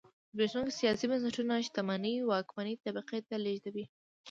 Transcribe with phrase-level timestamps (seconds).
[0.31, 3.85] زبېښونکي سیاسي بنسټونه شتمنۍ واکمنې طبقې ته لېږدوي.